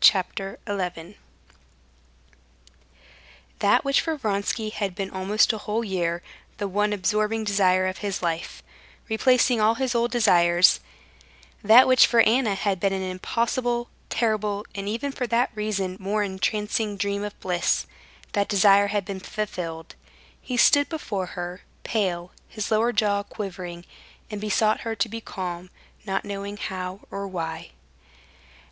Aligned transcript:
Chapter 0.00 0.58
11 0.66 1.14
That 3.60 3.84
which 3.84 4.00
for 4.00 4.16
Vronsky 4.16 4.70
had 4.70 4.92
been 4.96 5.08
almost 5.12 5.52
a 5.52 5.58
whole 5.58 5.84
year 5.84 6.20
the 6.56 6.66
one 6.66 6.92
absorbing 6.92 7.44
desire 7.44 7.86
of 7.86 7.98
his 7.98 8.20
life, 8.20 8.60
replacing 9.08 9.60
all 9.60 9.76
his 9.76 9.94
old 9.94 10.10
desires; 10.10 10.80
that 11.62 11.86
which 11.86 12.08
for 12.08 12.22
Anna 12.22 12.56
had 12.56 12.80
been 12.80 12.92
an 12.92 13.02
impossible, 13.04 13.88
terrible, 14.10 14.66
and 14.74 14.88
even 14.88 15.12
for 15.12 15.28
that 15.28 15.52
reason 15.54 15.96
more 16.00 16.24
entrancing 16.24 16.96
dream 16.96 17.22
of 17.22 17.38
bliss, 17.38 17.86
that 18.32 18.48
desire 18.48 18.88
had 18.88 19.04
been 19.04 19.20
fulfilled. 19.20 19.94
He 20.40 20.56
stood 20.56 20.88
before 20.88 21.26
her, 21.38 21.60
pale, 21.84 22.32
his 22.48 22.72
lower 22.72 22.90
jaw 22.92 23.22
quivering, 23.22 23.84
and 24.28 24.40
besought 24.40 24.80
her 24.80 24.96
to 24.96 25.08
be 25.08 25.20
calm, 25.20 25.70
not 26.04 26.24
knowing 26.24 26.56
how 26.56 27.02
or 27.12 27.28
why. 27.28 27.70